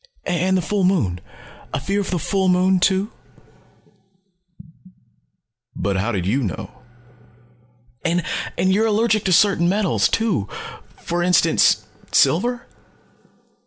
[0.25, 1.19] "And the full moon.
[1.75, 3.11] A fear of the full moon, too?"
[5.75, 6.71] "But how did you know?"
[8.03, 8.23] "And
[8.57, 10.47] you're allergic to certain metals, too.
[10.97, 12.65] For instance silver?"